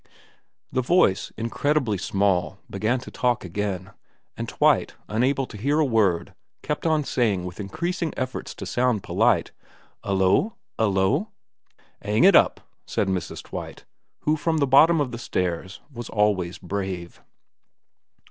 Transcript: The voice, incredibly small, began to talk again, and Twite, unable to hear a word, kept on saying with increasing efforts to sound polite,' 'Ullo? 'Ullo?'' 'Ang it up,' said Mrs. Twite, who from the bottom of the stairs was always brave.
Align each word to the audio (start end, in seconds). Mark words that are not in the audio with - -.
The 0.71 0.81
voice, 0.81 1.31
incredibly 1.37 1.99
small, 1.99 2.57
began 2.67 2.99
to 3.01 3.11
talk 3.11 3.45
again, 3.45 3.91
and 4.35 4.49
Twite, 4.49 4.95
unable 5.07 5.45
to 5.45 5.57
hear 5.57 5.79
a 5.79 5.85
word, 5.85 6.33
kept 6.63 6.87
on 6.87 7.03
saying 7.03 7.45
with 7.45 7.59
increasing 7.59 8.11
efforts 8.17 8.55
to 8.55 8.65
sound 8.65 9.03
polite,' 9.03 9.51
'Ullo? 10.03 10.55
'Ullo?'' 10.79 11.29
'Ang 12.01 12.23
it 12.23 12.35
up,' 12.35 12.61
said 12.87 13.09
Mrs. 13.09 13.43
Twite, 13.43 13.85
who 14.21 14.35
from 14.37 14.57
the 14.57 14.65
bottom 14.65 14.99
of 14.99 15.11
the 15.11 15.19
stairs 15.19 15.81
was 15.93 16.09
always 16.09 16.57
brave. 16.57 17.21